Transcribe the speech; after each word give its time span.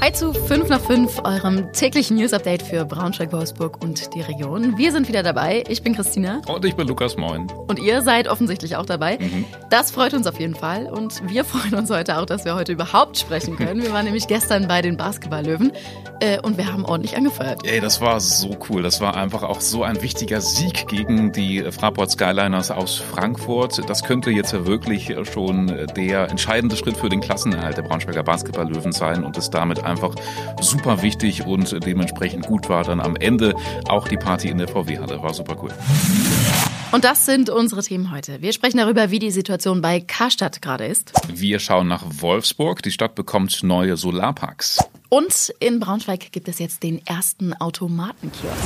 Hi 0.00 0.12
zu 0.12 0.32
5 0.32 0.68
nach 0.68 0.80
5, 0.80 1.22
eurem 1.24 1.72
täglichen 1.72 2.18
News-Update 2.18 2.62
für 2.62 2.84
Braunschweig, 2.84 3.32
Wolfsburg 3.32 3.82
und 3.82 4.14
die 4.14 4.20
Region. 4.20 4.78
Wir 4.78 4.92
sind 4.92 5.08
wieder 5.08 5.24
dabei. 5.24 5.64
Ich 5.68 5.82
bin 5.82 5.96
Christina. 5.96 6.40
Und 6.46 6.64
ich 6.64 6.76
bin 6.76 6.86
Lukas, 6.86 7.16
moin. 7.16 7.48
Und 7.66 7.80
ihr 7.80 8.00
seid 8.02 8.28
offensichtlich 8.28 8.76
auch 8.76 8.86
dabei. 8.86 9.18
Mhm. 9.18 9.44
Das 9.70 9.90
freut 9.90 10.14
uns 10.14 10.28
auf 10.28 10.38
jeden 10.38 10.54
Fall. 10.54 10.86
Und 10.86 11.28
wir 11.28 11.44
freuen 11.44 11.74
uns 11.74 11.90
heute 11.90 12.18
auch, 12.18 12.26
dass 12.26 12.44
wir 12.44 12.54
heute 12.54 12.70
überhaupt 12.72 13.18
sprechen 13.18 13.56
können. 13.56 13.82
Wir 13.82 13.92
waren 13.92 14.04
nämlich 14.04 14.28
gestern 14.28 14.68
bei 14.68 14.82
den 14.82 14.96
Basketballlöwen 14.96 15.72
äh, 16.20 16.40
und 16.42 16.58
wir 16.58 16.72
haben 16.72 16.84
ordentlich 16.84 17.16
angefeuert. 17.16 17.62
Ey, 17.64 17.80
das 17.80 18.00
war 18.00 18.20
so 18.20 18.56
cool. 18.70 18.82
Das 18.82 19.00
war 19.00 19.16
einfach 19.16 19.42
auch 19.42 19.60
so 19.60 19.82
ein 19.82 20.00
wichtiger 20.00 20.40
Sieg 20.40 20.86
gegen 20.86 21.32
die 21.32 21.72
Fraport 21.72 22.12
Skyliners 22.12 22.70
aus 22.70 22.94
Frankfurt. 22.94 23.82
Das 23.90 24.04
könnte 24.04 24.30
jetzt 24.30 24.52
ja 24.52 24.64
wirklich 24.64 25.12
schon 25.32 25.88
der 25.96 26.30
entscheidende 26.30 26.76
Schritt 26.76 26.96
für 26.96 27.08
den 27.08 27.20
Klassenerhalt 27.20 27.76
der 27.76 27.82
Braunschweiger 27.82 28.22
Basketballlöwen 28.22 28.92
sein 28.92 29.24
und 29.24 29.36
ist 29.36 29.50
damit 29.50 29.87
einfach 29.88 30.14
super 30.60 31.02
wichtig 31.02 31.44
und 31.44 31.84
dementsprechend 31.84 32.46
gut 32.46 32.68
war 32.68 32.84
dann 32.84 33.00
am 33.00 33.16
Ende 33.16 33.54
auch 33.88 34.06
die 34.06 34.16
Party 34.16 34.48
in 34.48 34.58
der 34.58 34.68
VW-Halle. 34.68 35.22
War 35.22 35.34
super 35.34 35.56
cool. 35.62 35.70
Und 36.90 37.04
das 37.04 37.26
sind 37.26 37.50
unsere 37.50 37.82
Themen 37.82 38.10
heute. 38.10 38.40
Wir 38.40 38.52
sprechen 38.54 38.78
darüber, 38.78 39.10
wie 39.10 39.18
die 39.18 39.30
Situation 39.30 39.82
bei 39.82 40.00
Karstadt 40.00 40.62
gerade 40.62 40.86
ist. 40.86 41.12
Wir 41.28 41.58
schauen 41.58 41.86
nach 41.86 42.02
Wolfsburg. 42.06 42.82
Die 42.82 42.92
Stadt 42.92 43.14
bekommt 43.14 43.62
neue 43.62 43.98
Solarparks. 43.98 44.78
Und 45.10 45.52
in 45.60 45.80
Braunschweig 45.80 46.32
gibt 46.32 46.48
es 46.48 46.58
jetzt 46.58 46.82
den 46.82 47.06
ersten 47.06 47.52
Automatenkiosk. 47.52 48.56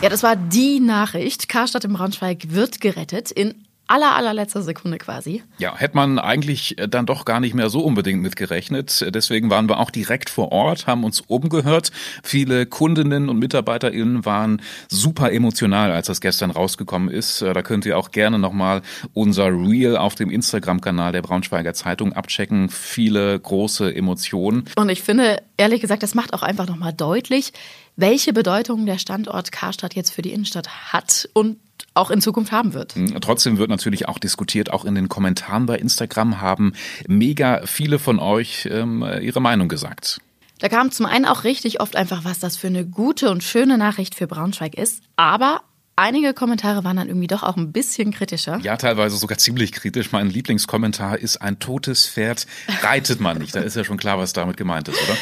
Ja, 0.00 0.08
das 0.08 0.22
war 0.22 0.34
die 0.34 0.80
Nachricht. 0.80 1.48
Karstadt 1.48 1.84
in 1.84 1.92
Braunschweig 1.92 2.52
wird 2.52 2.80
gerettet. 2.80 3.30
In 3.30 3.66
aller, 3.86 4.14
allerletzter 4.14 4.62
Sekunde 4.62 4.98
quasi. 4.98 5.42
Ja, 5.58 5.76
hätte 5.76 5.96
man 5.96 6.18
eigentlich 6.18 6.78
äh, 6.78 6.88
dann 6.88 7.06
doch 7.06 7.24
gar 7.24 7.40
nicht 7.40 7.54
mehr 7.54 7.68
so 7.68 7.80
unbedingt 7.80 8.22
mitgerechnet. 8.22 9.04
Deswegen 9.14 9.50
waren 9.50 9.68
wir 9.68 9.78
auch 9.78 9.90
direkt 9.90 10.30
vor 10.30 10.52
Ort, 10.52 10.86
haben 10.86 11.04
uns 11.04 11.20
umgehört. 11.20 11.90
Viele 12.22 12.66
Kundinnen 12.66 13.28
und 13.28 13.38
MitarbeiterInnen 13.38 14.24
waren 14.24 14.62
super 14.88 15.32
emotional, 15.32 15.92
als 15.92 16.06
das 16.06 16.20
gestern 16.20 16.50
rausgekommen 16.50 17.08
ist. 17.08 17.42
Äh, 17.42 17.52
da 17.52 17.62
könnt 17.62 17.84
ihr 17.86 17.98
auch 17.98 18.10
gerne 18.10 18.38
nochmal 18.38 18.82
unser 19.12 19.48
Reel 19.48 19.96
auf 19.96 20.14
dem 20.14 20.30
Instagram-Kanal 20.30 21.12
der 21.12 21.22
Braunschweiger 21.22 21.74
Zeitung 21.74 22.12
abchecken. 22.12 22.68
Viele 22.68 23.38
große 23.38 23.94
Emotionen. 23.94 24.64
Und 24.76 24.88
ich 24.88 25.02
finde, 25.02 25.42
ehrlich 25.56 25.80
gesagt, 25.80 26.02
das 26.02 26.14
macht 26.14 26.34
auch 26.34 26.42
einfach 26.42 26.66
nochmal 26.66 26.92
deutlich, 26.92 27.52
welche 27.96 28.32
Bedeutung 28.32 28.86
der 28.86 28.98
Standort 28.98 29.52
Karstadt 29.52 29.94
jetzt 29.94 30.10
für 30.10 30.22
die 30.22 30.32
Innenstadt 30.32 30.92
hat 30.92 31.28
und 31.34 31.58
auch 31.94 32.10
in 32.10 32.20
Zukunft 32.20 32.52
haben 32.52 32.74
wird. 32.74 32.94
Hm, 32.94 33.20
trotzdem 33.20 33.58
wird 33.58 33.70
natürlich 33.70 34.08
auch 34.08 34.18
diskutiert, 34.18 34.72
auch 34.72 34.84
in 34.84 34.94
den 34.94 35.08
Kommentaren 35.08 35.66
bei 35.66 35.78
Instagram 35.78 36.40
haben 36.40 36.72
mega 37.06 37.62
viele 37.66 37.98
von 37.98 38.18
euch 38.18 38.68
ähm, 38.70 39.04
ihre 39.20 39.40
Meinung 39.40 39.68
gesagt. 39.68 40.20
Da 40.58 40.68
kam 40.68 40.92
zum 40.92 41.06
einen 41.06 41.24
auch 41.24 41.44
richtig 41.44 41.80
oft 41.80 41.96
einfach, 41.96 42.24
was 42.24 42.38
das 42.38 42.56
für 42.56 42.68
eine 42.68 42.86
gute 42.86 43.30
und 43.30 43.42
schöne 43.42 43.78
Nachricht 43.78 44.14
für 44.14 44.26
Braunschweig 44.26 44.74
ist, 44.76 45.02
aber 45.16 45.62
Einige 45.94 46.32
Kommentare 46.32 46.84
waren 46.84 46.96
dann 46.96 47.08
irgendwie 47.08 47.26
doch 47.26 47.42
auch 47.42 47.58
ein 47.58 47.70
bisschen 47.70 48.12
kritischer. 48.12 48.58
Ja, 48.62 48.78
teilweise 48.78 49.18
sogar 49.18 49.36
ziemlich 49.36 49.72
kritisch. 49.72 50.10
Mein 50.10 50.30
Lieblingskommentar 50.30 51.18
ist, 51.18 51.36
ein 51.36 51.58
totes 51.58 52.06
Pferd 52.06 52.46
reitet 52.80 53.20
man 53.20 53.36
nicht. 53.36 53.54
Da 53.54 53.60
ist 53.60 53.76
ja 53.76 53.84
schon 53.84 53.98
klar, 53.98 54.16
was 54.16 54.32
damit 54.32 54.56
gemeint 54.56 54.88
ist, 54.88 54.96
oder? 55.02 55.16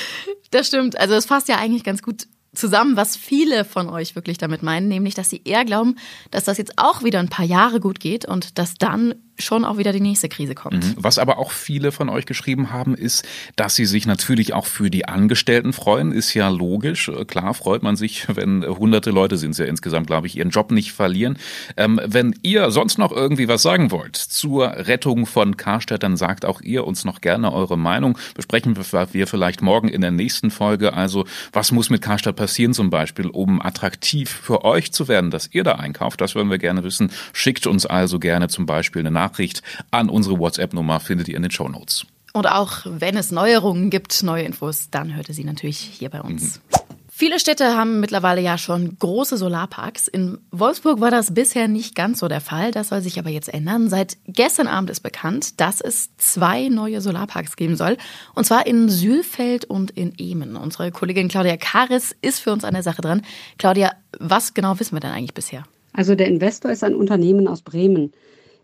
Das 0.52 0.68
stimmt. 0.68 0.98
Also 0.98 1.14
es 1.14 1.26
fasst 1.26 1.48
ja 1.48 1.58
eigentlich 1.58 1.82
ganz 1.82 2.02
gut 2.02 2.28
zusammen, 2.54 2.96
was 2.96 3.16
viele 3.16 3.64
von 3.64 3.88
euch 3.88 4.14
wirklich 4.14 4.38
damit 4.38 4.62
meinen, 4.62 4.88
nämlich, 4.88 5.14
dass 5.14 5.30
sie 5.30 5.42
eher 5.44 5.64
glauben, 5.64 5.96
dass 6.30 6.44
das 6.44 6.58
jetzt 6.58 6.78
auch 6.78 7.04
wieder 7.04 7.20
ein 7.20 7.28
paar 7.28 7.44
Jahre 7.44 7.80
gut 7.80 8.00
geht 8.00 8.24
und 8.24 8.58
dass 8.58 8.74
dann 8.74 9.14
schon 9.40 9.64
auch 9.64 9.78
wieder 9.78 9.92
die 9.92 10.00
nächste 10.00 10.28
Krise 10.28 10.54
kommt. 10.54 10.84
Mhm. 10.84 10.94
Was 10.96 11.18
aber 11.18 11.38
auch 11.38 11.50
viele 11.50 11.92
von 11.92 12.08
euch 12.08 12.26
geschrieben 12.26 12.70
haben, 12.72 12.94
ist, 12.94 13.26
dass 13.56 13.74
sie 13.74 13.86
sich 13.86 14.06
natürlich 14.06 14.52
auch 14.52 14.66
für 14.66 14.90
die 14.90 15.06
Angestellten 15.06 15.72
freuen. 15.72 16.12
Ist 16.12 16.34
ja 16.34 16.48
logisch. 16.48 17.10
Klar 17.26 17.54
freut 17.54 17.82
man 17.82 17.96
sich, 17.96 18.26
wenn 18.34 18.64
hunderte 18.64 19.10
Leute 19.10 19.36
sind 19.36 19.52
es 19.52 19.58
ja 19.58 19.64
insgesamt, 19.64 20.06
glaube 20.06 20.26
ich, 20.26 20.36
ihren 20.36 20.50
Job 20.50 20.70
nicht 20.70 20.92
verlieren. 20.92 21.38
Ähm, 21.76 22.00
wenn 22.04 22.34
ihr 22.42 22.70
sonst 22.70 22.98
noch 22.98 23.12
irgendwie 23.12 23.48
was 23.48 23.62
sagen 23.62 23.90
wollt 23.90 24.16
zur 24.16 24.66
Rettung 24.66 25.26
von 25.26 25.56
Karstadt, 25.56 26.02
dann 26.02 26.16
sagt 26.16 26.44
auch 26.44 26.60
ihr 26.60 26.86
uns 26.86 27.04
noch 27.04 27.20
gerne 27.20 27.52
eure 27.52 27.78
Meinung. 27.78 28.18
Besprechen 28.34 28.76
wir 28.76 29.26
vielleicht 29.26 29.62
morgen 29.62 29.88
in 29.88 30.00
der 30.00 30.10
nächsten 30.10 30.50
Folge. 30.50 30.92
Also, 30.94 31.24
was 31.52 31.72
muss 31.72 31.90
mit 31.90 32.02
Karstadt 32.02 32.36
passieren 32.36 32.74
zum 32.74 32.90
Beispiel, 32.90 33.26
um 33.26 33.60
attraktiv 33.60 34.30
für 34.30 34.64
euch 34.64 34.92
zu 34.92 35.08
werden, 35.08 35.30
dass 35.30 35.48
ihr 35.52 35.64
da 35.64 35.72
einkauft? 35.72 36.20
Das 36.20 36.34
würden 36.34 36.50
wir 36.50 36.58
gerne 36.58 36.84
wissen. 36.84 37.10
Schickt 37.32 37.66
uns 37.66 37.86
also 37.86 38.18
gerne 38.18 38.48
zum 38.48 38.66
Beispiel 38.66 39.00
eine 39.00 39.10
Nachricht 39.10 39.29
Nachricht 39.30 39.62
an 39.90 40.08
unsere 40.08 40.38
WhatsApp-Nummer 40.38 41.00
findet 41.00 41.28
ihr 41.28 41.36
in 41.36 41.42
den 41.42 41.50
Show 41.50 41.68
Notes. 41.68 42.06
Und 42.32 42.46
auch 42.46 42.78
wenn 42.84 43.16
es 43.16 43.30
Neuerungen 43.30 43.90
gibt, 43.90 44.22
neue 44.22 44.44
Infos, 44.44 44.88
dann 44.90 45.14
hört 45.16 45.28
ihr 45.28 45.34
sie 45.34 45.44
natürlich 45.44 45.78
hier 45.78 46.10
bei 46.10 46.20
uns. 46.20 46.56
Mhm. 46.56 46.76
Viele 47.12 47.38
Städte 47.38 47.76
haben 47.76 48.00
mittlerweile 48.00 48.40
ja 48.40 48.56
schon 48.56 48.96
große 48.98 49.36
Solarparks. 49.36 50.08
In 50.08 50.38
Wolfsburg 50.52 51.00
war 51.00 51.10
das 51.10 51.34
bisher 51.34 51.68
nicht 51.68 51.94
ganz 51.94 52.20
so 52.20 52.28
der 52.28 52.40
Fall. 52.40 52.70
Das 52.70 52.88
soll 52.88 53.02
sich 53.02 53.18
aber 53.18 53.28
jetzt 53.28 53.52
ändern. 53.52 53.90
Seit 53.90 54.16
gestern 54.26 54.66
Abend 54.66 54.88
ist 54.88 55.00
bekannt, 55.00 55.60
dass 55.60 55.82
es 55.82 56.16
zwei 56.16 56.68
neue 56.68 57.02
Solarparks 57.02 57.56
geben 57.56 57.76
soll. 57.76 57.98
Und 58.34 58.44
zwar 58.44 58.66
in 58.66 58.88
Sülfeld 58.88 59.66
und 59.66 59.90
in 59.90 60.14
Emen. 60.16 60.56
Unsere 60.56 60.92
Kollegin 60.92 61.28
Claudia 61.28 61.58
Karis 61.58 62.16
ist 62.22 62.38
für 62.38 62.52
uns 62.52 62.64
an 62.64 62.72
der 62.72 62.82
Sache 62.82 63.02
dran. 63.02 63.22
Claudia, 63.58 63.92
was 64.18 64.54
genau 64.54 64.80
wissen 64.80 64.96
wir 64.96 65.00
denn 65.00 65.10
eigentlich 65.10 65.34
bisher? 65.34 65.64
Also 65.92 66.14
der 66.14 66.28
Investor 66.28 66.70
ist 66.70 66.84
ein 66.84 66.94
Unternehmen 66.94 67.48
aus 67.48 67.60
Bremen. 67.60 68.12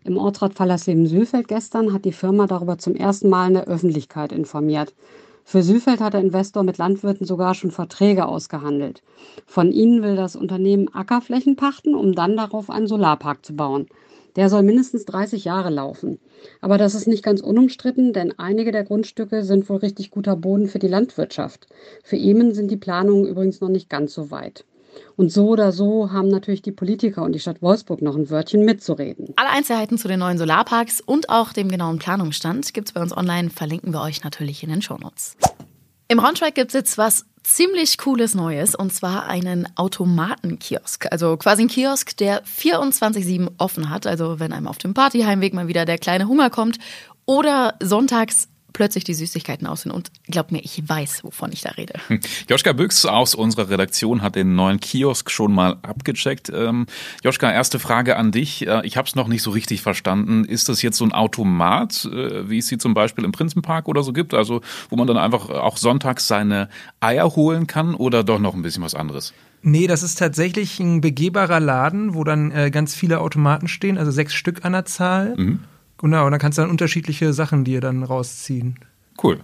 Im 0.07 0.17
Ortsrat 0.17 0.53
Fallersleben-Sülfeld 0.53 1.49
gestern 1.49 1.91
hat 1.91 2.05
die 2.05 2.13
Firma 2.13 2.47
darüber 2.47 2.77
zum 2.77 2.95
ersten 2.95 3.27
Mal 3.27 3.49
in 3.49 3.55
der 3.55 3.67
Öffentlichkeit 3.67 4.31
informiert. 4.31 4.93
Für 5.43 5.61
Sülfeld 5.61 5.99
hat 5.99 6.13
der 6.13 6.21
Investor 6.21 6.63
mit 6.63 6.77
Landwirten 6.77 7.27
sogar 7.27 7.53
schon 7.55 7.71
Verträge 7.71 8.25
ausgehandelt. 8.25 9.03
Von 9.45 9.73
ihnen 9.73 10.03
will 10.03 10.15
das 10.15 10.37
Unternehmen 10.37 10.87
Ackerflächen 10.93 11.57
pachten, 11.57 11.93
um 11.93 12.15
dann 12.15 12.37
darauf 12.37 12.69
einen 12.69 12.87
Solarpark 12.87 13.45
zu 13.45 13.53
bauen. 13.53 13.87
Der 14.37 14.49
soll 14.49 14.63
mindestens 14.63 15.03
30 15.03 15.43
Jahre 15.43 15.71
laufen. 15.71 16.19
Aber 16.61 16.77
das 16.77 16.95
ist 16.95 17.07
nicht 17.07 17.23
ganz 17.23 17.41
unumstritten, 17.41 18.13
denn 18.13 18.33
einige 18.39 18.71
der 18.71 18.85
Grundstücke 18.85 19.43
sind 19.43 19.67
wohl 19.67 19.79
richtig 19.79 20.09
guter 20.09 20.37
Boden 20.37 20.67
für 20.67 20.79
die 20.79 20.87
Landwirtschaft. 20.87 21.67
Für 22.01 22.15
Emen 22.15 22.53
sind 22.53 22.71
die 22.71 22.77
Planungen 22.77 23.25
übrigens 23.25 23.59
noch 23.59 23.67
nicht 23.67 23.89
ganz 23.89 24.13
so 24.13 24.31
weit. 24.31 24.63
Und 25.15 25.31
so 25.31 25.47
oder 25.47 25.71
so 25.71 26.11
haben 26.11 26.29
natürlich 26.29 26.61
die 26.61 26.71
Politiker 26.71 27.23
und 27.23 27.33
die 27.33 27.39
Stadt 27.39 27.61
Wolfsburg 27.61 28.01
noch 28.01 28.15
ein 28.15 28.29
Wörtchen 28.29 28.63
mitzureden. 28.63 29.33
Alle 29.35 29.49
Einzelheiten 29.49 29.97
zu 29.97 30.07
den 30.07 30.19
neuen 30.19 30.37
Solarparks 30.37 31.01
und 31.01 31.29
auch 31.29 31.53
dem 31.53 31.69
genauen 31.69 31.99
Planungsstand 31.99 32.73
gibt 32.73 32.89
es 32.89 32.93
bei 32.93 33.01
uns 33.01 33.15
online, 33.15 33.49
verlinken 33.49 33.93
wir 33.93 34.01
euch 34.01 34.23
natürlich 34.23 34.63
in 34.63 34.69
den 34.69 34.81
Shownotes. 34.81 35.35
Im 36.09 36.23
gibt 36.53 36.69
es 36.69 36.73
jetzt 36.73 36.97
was 36.97 37.25
ziemlich 37.43 37.97
cooles 37.97 38.33
Neues 38.33 38.75
und 38.75 38.93
zwar 38.93 39.25
einen 39.27 39.67
Automatenkiosk. 39.75 41.07
Also 41.11 41.37
quasi 41.37 41.63
ein 41.63 41.67
Kiosk, 41.67 42.15
der 42.17 42.43
24-7 42.45 43.51
offen 43.57 43.89
hat. 43.89 44.07
Also 44.07 44.39
wenn 44.39 44.53
einem 44.53 44.67
auf 44.67 44.77
dem 44.77 44.93
Partyheimweg 44.93 45.53
mal 45.53 45.67
wieder 45.67 45.85
der 45.85 45.97
kleine 45.97 46.27
Hunger 46.27 46.49
kommt 46.49 46.77
oder 47.25 47.75
sonntags 47.81 48.47
plötzlich 48.77 49.03
die 49.03 49.15
Süßigkeiten 49.15 49.65
aus 49.65 49.81
sind. 49.81 49.91
Und 49.91 50.11
glaub 50.27 50.51
mir, 50.51 50.59
ich 50.59 50.87
weiß, 50.87 51.23
wovon 51.23 51.51
ich 51.51 51.61
da 51.61 51.71
rede. 51.71 51.95
Hm. 52.09 52.19
Joschka 52.47 52.73
Büchs 52.73 53.05
aus 53.05 53.33
unserer 53.33 53.71
Redaktion 53.71 54.21
hat 54.21 54.35
den 54.35 54.53
neuen 54.53 54.79
Kiosk 54.79 55.31
schon 55.31 55.51
mal 55.51 55.77
abgecheckt. 55.81 56.51
Ähm, 56.53 56.85
Joschka, 57.23 57.51
erste 57.51 57.79
Frage 57.79 58.17
an 58.17 58.31
dich. 58.31 58.67
Äh, 58.67 58.85
ich 58.85 58.95
habe 58.95 59.07
es 59.07 59.15
noch 59.15 59.27
nicht 59.27 59.41
so 59.41 59.49
richtig 59.49 59.81
verstanden. 59.81 60.45
Ist 60.45 60.69
das 60.69 60.83
jetzt 60.83 60.97
so 60.97 61.05
ein 61.05 61.11
Automat, 61.11 62.05
äh, 62.05 62.47
wie 62.51 62.59
es 62.59 62.67
sie 62.67 62.77
zum 62.77 62.93
Beispiel 62.93 63.25
im 63.25 63.31
Prinzenpark 63.31 63.87
oder 63.87 64.03
so 64.03 64.13
gibt? 64.13 64.35
Also 64.35 64.61
wo 64.91 64.95
man 64.95 65.07
dann 65.07 65.17
einfach 65.17 65.49
auch 65.49 65.77
sonntags 65.77 66.27
seine 66.27 66.69
Eier 66.99 67.35
holen 67.35 67.65
kann 67.65 67.95
oder 67.95 68.23
doch 68.23 68.37
noch 68.37 68.53
ein 68.53 68.61
bisschen 68.61 68.83
was 68.83 68.93
anderes? 68.93 69.33
Nee, 69.63 69.87
das 69.87 70.03
ist 70.03 70.19
tatsächlich 70.19 70.79
ein 70.79 71.01
begehbarer 71.01 71.59
Laden, 71.59 72.13
wo 72.13 72.23
dann 72.23 72.51
äh, 72.51 72.69
ganz 72.69 72.93
viele 72.93 73.21
Automaten 73.21 73.67
stehen, 73.67 73.97
also 73.97 74.11
sechs 74.11 74.35
Stück 74.35 74.63
an 74.65 74.73
der 74.73 74.85
Zahl. 74.85 75.33
Mhm. 75.35 75.61
Genau, 75.97 76.25
und 76.25 76.31
dann 76.31 76.39
kannst 76.39 76.57
du 76.57 76.61
dann 76.61 76.71
unterschiedliche 76.71 77.33
Sachen 77.33 77.63
dir 77.63 77.81
dann 77.81 78.03
rausziehen. 78.03 78.79
Cool. 79.21 79.39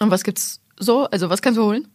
Und 0.00 0.10
was 0.10 0.24
gibt's 0.24 0.60
so? 0.78 1.04
Also 1.04 1.30
was 1.30 1.40
kannst 1.40 1.58
du 1.58 1.64
holen? 1.64 1.88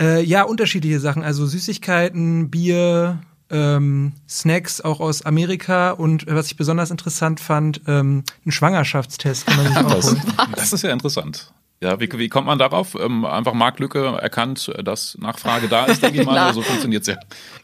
Äh, 0.00 0.24
ja, 0.24 0.42
unterschiedliche 0.42 0.98
Sachen. 0.98 1.22
Also 1.22 1.46
Süßigkeiten, 1.46 2.50
Bier, 2.50 3.20
ähm, 3.50 4.12
Snacks 4.28 4.80
auch 4.80 5.00
aus 5.00 5.22
Amerika 5.22 5.92
und 5.92 6.26
äh, 6.26 6.34
was 6.34 6.46
ich 6.46 6.56
besonders 6.56 6.90
interessant 6.90 7.38
fand, 7.40 7.82
ähm, 7.86 8.24
ein 8.44 8.50
Schwangerschaftstest 8.50 9.46
kann 9.46 9.56
man 9.56 9.66
sich 9.68 9.76
auch 9.76 10.02
holen. 10.02 10.22
Das 10.56 10.72
ist 10.72 10.82
ja 10.82 10.92
interessant. 10.92 11.52
Ja, 11.84 12.00
wie, 12.00 12.08
wie 12.14 12.30
kommt 12.30 12.46
man 12.46 12.58
darauf? 12.58 12.94
Ähm, 12.94 13.26
einfach 13.26 13.52
Marktlücke 13.52 14.18
erkannt, 14.18 14.72
dass 14.82 15.18
Nachfrage 15.20 15.68
da 15.68 15.84
ist, 15.84 16.02
denke 16.02 16.22
ich 16.22 16.26
mal. 16.26 16.54
so 16.54 16.62
funktioniert's 16.62 17.08
ja. 17.08 17.16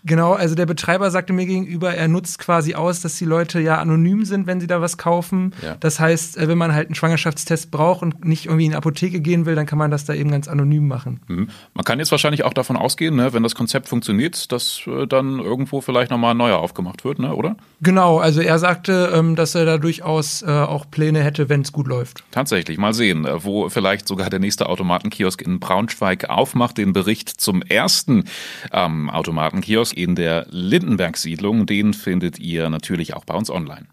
Genau, 0.04 0.34
also 0.34 0.54
der 0.54 0.66
Betreiber 0.66 1.10
sagte 1.10 1.32
mir 1.32 1.46
gegenüber, 1.46 1.94
er 1.94 2.06
nutzt 2.06 2.38
quasi 2.38 2.74
aus, 2.74 3.00
dass 3.00 3.16
die 3.16 3.24
Leute 3.24 3.60
ja 3.60 3.78
anonym 3.78 4.26
sind, 4.26 4.46
wenn 4.46 4.60
sie 4.60 4.66
da 4.66 4.82
was 4.82 4.98
kaufen. 4.98 5.54
Ja. 5.62 5.76
Das 5.80 6.00
heißt, 6.00 6.36
äh, 6.36 6.48
wenn 6.48 6.58
man 6.58 6.74
halt 6.74 6.88
einen 6.88 6.94
Schwangerschaftstest 6.96 7.70
braucht 7.70 8.02
und 8.02 8.22
nicht 8.22 8.44
irgendwie 8.44 8.66
in 8.66 8.72
die 8.72 8.76
Apotheke 8.76 9.20
gehen 9.20 9.46
will, 9.46 9.54
dann 9.54 9.64
kann 9.64 9.78
man 9.78 9.90
das 9.90 10.04
da 10.04 10.12
eben 10.12 10.30
ganz 10.30 10.48
anonym 10.48 10.86
machen. 10.86 11.20
Mhm. 11.28 11.48
Man 11.72 11.84
kann 11.86 11.98
jetzt 11.98 12.10
wahrscheinlich 12.10 12.44
auch 12.44 12.52
davon 12.52 12.76
ausgehen, 12.76 13.16
ne, 13.16 13.32
wenn 13.32 13.42
das 13.42 13.54
Konzept 13.54 13.88
funktioniert, 13.88 14.52
dass 14.52 14.82
äh, 14.86 15.06
dann 15.06 15.38
irgendwo 15.38 15.80
vielleicht 15.80 16.10
nochmal 16.10 16.32
ein 16.32 16.36
neuer 16.36 16.58
aufgemacht 16.58 17.06
wird, 17.06 17.20
ne, 17.20 17.34
oder? 17.34 17.56
Genau, 17.80 18.18
also 18.18 18.42
er 18.42 18.58
sagte, 18.58 19.12
ähm, 19.14 19.34
dass 19.34 19.54
er 19.54 19.64
da 19.64 19.78
durchaus 19.78 20.42
äh, 20.42 20.50
auch 20.50 20.90
Pläne 20.90 21.22
hätte, 21.22 21.48
wenn 21.48 21.62
es 21.62 21.72
gut 21.72 21.86
läuft. 21.86 22.22
Tatsächlich, 22.32 22.76
mal 22.76 22.92
sehen, 22.92 23.26
wo 23.38 23.70
vielleicht 23.70 24.09
sogar 24.10 24.28
der 24.28 24.40
nächste 24.40 24.68
Automatenkiosk 24.68 25.40
in 25.40 25.58
Braunschweig 25.58 26.28
aufmacht. 26.28 26.76
Den 26.76 26.92
Bericht 26.92 27.28
zum 27.28 27.62
ersten 27.62 28.24
ähm, 28.72 29.08
Automatenkiosk 29.08 29.96
in 29.96 30.16
der 30.16 30.46
Lindenberg-Siedlung, 30.50 31.64
den 31.64 31.94
findet 31.94 32.38
ihr 32.38 32.68
natürlich 32.68 33.14
auch 33.14 33.24
bei 33.24 33.34
uns 33.34 33.48
online. 33.48 33.86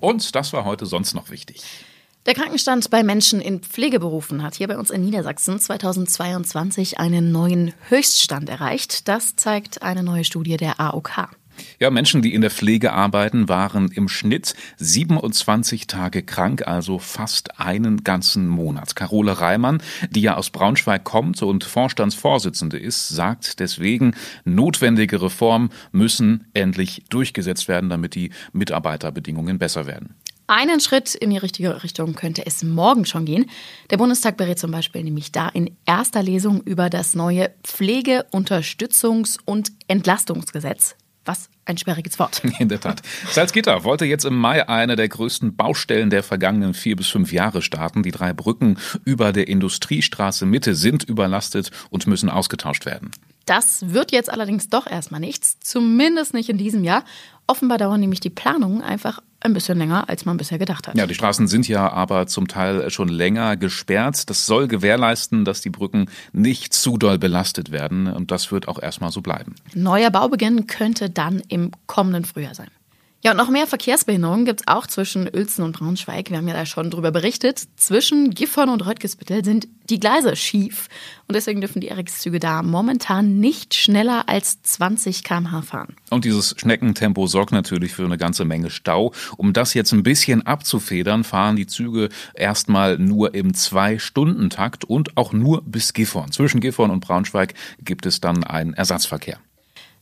Und 0.00 0.34
das 0.34 0.54
war 0.54 0.64
heute 0.64 0.86
sonst 0.86 1.14
noch 1.14 1.28
wichtig. 1.30 1.62
Der 2.26 2.32
Krankenstand 2.32 2.88
bei 2.88 3.02
Menschen 3.02 3.42
in 3.42 3.60
Pflegeberufen 3.60 4.42
hat 4.42 4.54
hier 4.54 4.68
bei 4.68 4.78
uns 4.78 4.88
in 4.88 5.02
Niedersachsen 5.02 5.58
2022 5.58 6.98
einen 6.98 7.32
neuen 7.32 7.74
Höchststand 7.90 8.48
erreicht. 8.48 9.08
Das 9.08 9.36
zeigt 9.36 9.82
eine 9.82 10.02
neue 10.02 10.24
Studie 10.24 10.56
der 10.56 10.80
AOK. 10.80 11.28
Ja, 11.78 11.90
Menschen, 11.90 12.22
die 12.22 12.34
in 12.34 12.40
der 12.40 12.50
Pflege 12.50 12.92
arbeiten, 12.92 13.48
waren 13.48 13.90
im 13.90 14.08
Schnitt 14.08 14.54
27 14.78 15.86
Tage 15.86 16.22
krank, 16.22 16.66
also 16.66 16.98
fast 16.98 17.60
einen 17.60 18.04
ganzen 18.04 18.48
Monat. 18.48 18.96
Carole 18.96 19.40
Reimann, 19.40 19.82
die 20.10 20.22
ja 20.22 20.36
aus 20.36 20.50
Braunschweig 20.50 21.04
kommt 21.04 21.42
und 21.42 21.64
Vorstandsvorsitzende 21.64 22.78
ist, 22.78 23.08
sagt 23.08 23.60
deswegen, 23.60 24.14
notwendige 24.44 25.20
Reformen 25.20 25.70
müssen 25.92 26.46
endlich 26.54 27.04
durchgesetzt 27.08 27.68
werden, 27.68 27.90
damit 27.90 28.14
die 28.14 28.30
Mitarbeiterbedingungen 28.52 29.58
besser 29.58 29.86
werden. 29.86 30.14
Einen 30.46 30.80
Schritt 30.80 31.14
in 31.14 31.30
die 31.30 31.38
richtige 31.38 31.82
Richtung 31.82 32.14
könnte 32.14 32.44
es 32.44 32.62
morgen 32.62 33.06
schon 33.06 33.24
gehen. 33.24 33.46
Der 33.88 33.96
Bundestag 33.96 34.36
berät 34.36 34.58
zum 34.58 34.70
Beispiel 34.70 35.02
nämlich 35.02 35.32
da 35.32 35.48
in 35.48 35.74
erster 35.86 36.22
Lesung 36.22 36.60
über 36.60 36.90
das 36.90 37.14
neue 37.14 37.50
Pflege-, 37.62 38.26
Unterstützungs- 38.30 39.38
und 39.46 39.72
Entlastungsgesetz. 39.88 40.96
Was 41.24 41.48
ein 41.64 41.78
sperriges 41.78 42.18
Wort. 42.18 42.42
In 42.58 42.68
der 42.68 42.80
Tat. 42.80 43.02
Salzgitter 43.30 43.84
wollte 43.84 44.04
jetzt 44.04 44.24
im 44.24 44.36
Mai 44.36 44.68
eine 44.68 44.96
der 44.96 45.08
größten 45.08 45.56
Baustellen 45.56 46.10
der 46.10 46.22
vergangenen 46.22 46.74
vier 46.74 46.96
bis 46.96 47.08
fünf 47.08 47.32
Jahre 47.32 47.62
starten. 47.62 48.02
Die 48.02 48.10
drei 48.10 48.32
Brücken 48.32 48.78
über 49.04 49.32
der 49.32 49.48
Industriestraße 49.48 50.44
Mitte 50.46 50.74
sind 50.74 51.04
überlastet 51.04 51.70
und 51.90 52.06
müssen 52.06 52.28
ausgetauscht 52.28 52.84
werden. 52.84 53.10
Das 53.46 53.92
wird 53.92 54.12
jetzt 54.12 54.30
allerdings 54.30 54.68
doch 54.68 54.86
erstmal 54.86 55.20
nichts, 55.20 55.58
zumindest 55.60 56.34
nicht 56.34 56.48
in 56.48 56.58
diesem 56.58 56.84
Jahr. 56.84 57.04
Offenbar 57.46 57.78
dauern 57.78 58.00
nämlich 58.00 58.20
die 58.20 58.30
Planungen 58.30 58.80
einfach 58.82 59.20
ein 59.44 59.52
bisschen 59.52 59.78
länger, 59.78 60.08
als 60.08 60.24
man 60.24 60.36
bisher 60.36 60.58
gedacht 60.58 60.88
hat. 60.88 60.96
Ja, 60.96 61.06
die 61.06 61.14
Straßen 61.14 61.46
sind 61.46 61.68
ja 61.68 61.92
aber 61.92 62.26
zum 62.26 62.48
Teil 62.48 62.90
schon 62.90 63.08
länger 63.08 63.56
gesperrt. 63.56 64.28
Das 64.30 64.46
soll 64.46 64.68
gewährleisten, 64.68 65.44
dass 65.44 65.60
die 65.60 65.70
Brücken 65.70 66.06
nicht 66.32 66.72
zu 66.72 66.96
doll 66.96 67.18
belastet 67.18 67.70
werden. 67.70 68.06
Und 68.06 68.30
das 68.30 68.50
wird 68.50 68.68
auch 68.68 68.80
erstmal 68.80 69.12
so 69.12 69.20
bleiben. 69.20 69.54
Neuer 69.74 70.10
Baubeginn 70.10 70.66
könnte 70.66 71.10
dann 71.10 71.42
im 71.48 71.72
kommenden 71.86 72.24
Frühjahr 72.24 72.54
sein. 72.54 72.68
Ja, 73.24 73.30
und 73.30 73.38
noch 73.38 73.48
mehr 73.48 73.66
Verkehrsbehinderungen 73.66 74.44
gibt 74.44 74.60
es 74.60 74.68
auch 74.68 74.86
zwischen 74.86 75.26
Uelzen 75.26 75.64
und 75.64 75.78
Braunschweig. 75.78 76.28
Wir 76.28 76.36
haben 76.36 76.46
ja 76.46 76.52
da 76.52 76.66
schon 76.66 76.90
drüber 76.90 77.10
berichtet. 77.10 77.62
Zwischen 77.76 78.32
Gifhorn 78.32 78.68
und 78.68 78.84
Röttgesbüttel 78.84 79.42
sind 79.42 79.66
die 79.88 79.98
Gleise 79.98 80.36
schief. 80.36 80.90
Und 81.26 81.34
deswegen 81.34 81.62
dürfen 81.62 81.80
die 81.80 81.90
RX-Züge 81.90 82.38
da 82.38 82.62
momentan 82.62 83.40
nicht 83.40 83.72
schneller 83.72 84.28
als 84.28 84.60
20 84.60 85.24
km/h 85.24 85.62
fahren. 85.62 85.96
Und 86.10 86.26
dieses 86.26 86.54
Schneckentempo 86.58 87.26
sorgt 87.26 87.52
natürlich 87.52 87.94
für 87.94 88.04
eine 88.04 88.18
ganze 88.18 88.44
Menge 88.44 88.68
Stau. 88.68 89.14
Um 89.38 89.54
das 89.54 89.72
jetzt 89.72 89.92
ein 89.92 90.02
bisschen 90.02 90.44
abzufedern, 90.46 91.24
fahren 91.24 91.56
die 91.56 91.66
Züge 91.66 92.10
erstmal 92.34 92.98
nur 92.98 93.32
im 93.32 93.54
Zwei-Stunden-Takt 93.54 94.84
und 94.84 95.16
auch 95.16 95.32
nur 95.32 95.62
bis 95.62 95.94
Gifhorn. 95.94 96.30
Zwischen 96.30 96.60
Gifhorn 96.60 96.90
und 96.90 97.00
Braunschweig 97.00 97.54
gibt 97.82 98.04
es 98.04 98.20
dann 98.20 98.44
einen 98.44 98.74
Ersatzverkehr. 98.74 99.38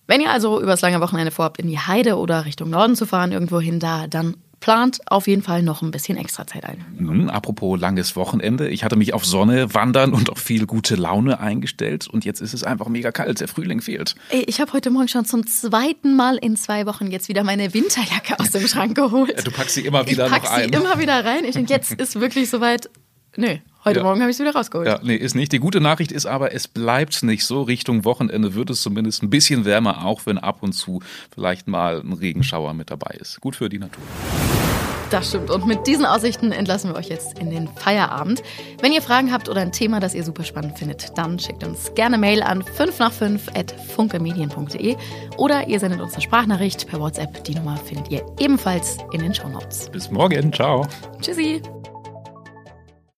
Wenn 0.07 0.21
ihr 0.21 0.31
also 0.31 0.61
übers 0.61 0.81
lange 0.81 1.01
Wochenende 1.01 1.31
vorhabt, 1.31 1.59
in 1.59 1.69
die 1.69 1.79
Heide 1.79 2.17
oder 2.17 2.45
Richtung 2.45 2.71
Norden 2.71 2.97
zu 2.97 3.07
fahren, 3.07 3.33
irgendwohin 3.33 3.79
da, 3.79 4.07
dann 4.07 4.37
plant 4.63 5.01
auf 5.07 5.27
jeden 5.27 5.43
Fall 5.43 5.63
noch 5.63 5.83
ein 5.83 5.91
bisschen 5.91 6.17
extra 6.17 6.47
Zeit 6.47 6.65
ein. 6.65 6.85
Nun, 6.97 7.29
apropos 7.29 7.79
langes 7.79 8.17
Wochenende. 8.17 8.69
Ich 8.69 8.85
hatte 8.85 8.97
mich 8.97 9.13
auf 9.13 9.27
Sonne, 9.27 9.75
Wandern 9.75 10.15
und 10.15 10.31
auf 10.31 10.39
viel 10.39 10.67
gute 10.67 10.95
Laune 10.95 11.41
eingestellt 11.41 12.09
und 12.09 12.25
jetzt 12.25 12.41
ist 12.41 12.55
es 12.55 12.63
einfach 12.63 12.89
mega 12.89 13.11
kalt. 13.11 13.41
Der 13.41 13.49
Frühling 13.49 13.81
fehlt. 13.81 14.15
Ich 14.31 14.61
habe 14.61 14.73
heute 14.73 14.91
Morgen 14.91 15.09
schon 15.09 15.25
zum 15.25 15.47
zweiten 15.47 16.15
Mal 16.17 16.37
in 16.37 16.57
zwei 16.57 16.87
Wochen 16.87 17.11
jetzt 17.11 17.29
wieder 17.29 17.43
meine 17.45 17.75
Winterjacke 17.75 18.39
aus 18.39 18.53
dem 18.53 18.67
Schrank 18.69 18.95
geholt. 18.95 19.45
Du 19.45 19.51
packst 19.51 19.75
sie 19.75 19.85
immer 19.85 20.07
wieder 20.07 20.27
ich 20.27 20.33
pack 20.33 20.45
noch 20.45 20.51
ein. 20.51 20.73
sie 20.73 20.79
immer 20.79 20.99
wieder 20.99 21.25
rein. 21.25 21.45
Ich 21.45 21.55
denke, 21.55 21.73
jetzt 21.73 21.93
ist 21.93 22.21
wirklich 22.21 22.49
soweit. 22.49 22.89
Nö, 23.37 23.57
Heute 23.85 23.99
ja. 23.99 24.05
Morgen 24.05 24.21
habe 24.21 24.31
ich 24.31 24.37
es 24.37 24.41
wieder 24.41 24.55
rausgeholt. 24.55 24.87
Ja, 24.87 25.01
nee, 25.03 25.17
ist 25.17 25.35
nicht. 25.35 25.51
Die 25.51 25.59
gute 25.59 25.81
Nachricht 25.81 26.13
ist 26.13 26.27
aber, 26.27 26.55
es 26.55 26.69
bleibt 26.69 27.23
nicht 27.25 27.45
so. 27.45 27.63
Richtung 27.63 28.05
Wochenende 28.05 28.55
wird 28.55 28.71
es 28.71 28.83
zumindest 28.83 29.23
ein 29.23 29.31
bisschen 29.31 29.65
wärmer, 29.65 30.05
auch 30.05 30.25
wenn 30.27 30.39
ab 30.39 30.59
und 30.63 30.73
zu 30.73 31.01
vielleicht 31.35 31.67
mal 31.67 32.01
ein 32.01 32.13
Regenschauer 32.13 32.75
mit 32.75 32.91
dabei 32.91 33.17
ist. 33.19 33.41
Gut 33.41 33.57
für 33.57 33.69
die 33.69 33.79
Natur. 33.79 34.03
Das 35.11 35.29
stimmt. 35.29 35.51
Und 35.51 35.67
mit 35.67 35.87
diesen 35.87 36.07
Aussichten 36.07 36.53
entlassen 36.53 36.91
wir 36.91 36.97
euch 36.97 37.09
jetzt 37.09 37.39
in 37.39 37.51
den 37.51 37.69
Feierabend. 37.69 38.43
Wenn 38.81 38.93
ihr 38.93 39.03
Fragen 39.03 39.31
habt 39.31 39.51
oder 39.51 39.61
ein 39.61 39.71
Thema, 39.71 40.01
das 40.01 40.15
ihr 40.15 40.25
super 40.25 40.43
spannend 40.43 40.79
findet, 40.79 41.19
dann 41.19 41.39
schickt 41.39 41.65
uns 41.65 41.93
gerne 41.95 42.17
Mail 42.17 42.43
an 42.43 42.63
5 42.63 42.99
nach 42.99 43.13
5 43.13 43.49
at 43.55 43.75
funkemedien.de 43.95 44.97
oder 45.37 45.69
ihr 45.69 45.81
sendet 45.81 46.01
uns 46.01 46.15
eine 46.15 46.23
Sprachnachricht 46.23 46.87
per 46.87 46.99
WhatsApp. 46.99 47.45
Die 47.45 47.55
Nummer 47.55 47.77
findet 47.77 48.11
ihr 48.11 48.25
ebenfalls 48.39 48.97
in 49.13 49.21
den 49.21 49.35
Show 49.35 49.49
Notes. 49.49 49.91
Bis 49.91 50.11
morgen. 50.11 50.51
Ciao. 50.51 50.87
Tschüssi. 51.21 51.61